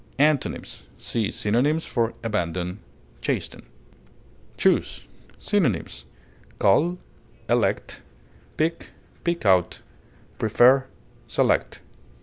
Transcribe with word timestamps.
Antonyms: 0.17 0.81
See 0.97 1.29
synonyms 1.29 1.85
for 1.85 2.15
ABANDON; 2.23 2.79
CHASTEN. 3.21 3.61
CHOOSE. 4.57 5.05
Synonyms: 5.37 6.05
cull, 6.57 6.97
elect, 7.47 8.01
pick, 8.57 8.89
pick 9.23 9.45
out, 9.45 9.81
prefer, 10.39 10.87
select. 11.27 11.81